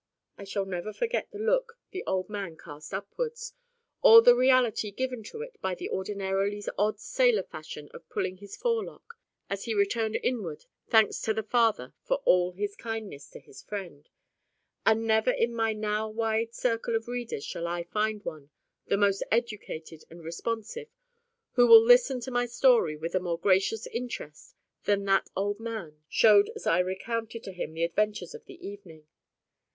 I 0.35 0.45
shall 0.45 0.65
never 0.65 0.93
forget 0.93 1.29
the 1.29 1.37
look 1.37 1.77
the 1.91 2.03
old 2.07 2.27
man 2.27 2.57
cast 2.57 2.91
upwards, 2.91 3.53
or 4.01 4.19
the 4.23 4.33
reality 4.33 4.89
given 4.89 5.21
to 5.25 5.43
it 5.43 5.61
by 5.61 5.75
the 5.75 5.91
ordinarily 5.91 6.59
odd 6.75 6.99
sailor 6.99 7.43
fashion 7.43 7.87
of 7.93 8.09
pulling 8.09 8.37
his 8.37 8.57
forelock, 8.57 9.13
as 9.47 9.65
he 9.65 9.75
returned 9.75 10.15
inward 10.23 10.65
thanks 10.87 11.21
to 11.21 11.35
the 11.35 11.43
Father 11.43 11.93
of 12.09 12.19
all 12.25 12.51
for 12.51 12.57
His 12.57 12.75
kindness 12.75 13.29
to 13.29 13.39
his 13.39 13.61
friend. 13.61 14.09
And 14.87 15.05
never 15.05 15.29
in 15.29 15.53
my 15.53 15.71
now 15.71 16.09
wide 16.09 16.55
circle 16.55 16.95
of 16.95 17.07
readers 17.07 17.43
shall 17.45 17.67
I 17.67 17.83
find 17.83 18.25
one, 18.25 18.49
the 18.87 18.97
most 18.97 19.21
educated 19.31 20.03
and 20.09 20.23
responsive, 20.23 20.89
who 21.51 21.67
will 21.67 21.79
listen 21.83 22.19
to 22.21 22.31
my 22.31 22.47
story 22.47 22.97
with 22.97 23.13
a 23.13 23.19
more 23.19 23.37
gracious 23.37 23.85
interest 23.85 24.55
than 24.85 25.05
that 25.05 25.29
old 25.35 25.59
man 25.59 26.01
showed 26.09 26.49
as 26.55 26.65
I 26.65 26.79
recounted 26.79 27.43
to 27.43 27.51
him 27.51 27.75
the 27.75 27.83
adventures 27.83 28.33
of 28.33 28.45
the 28.45 28.67
evening. 28.67 29.05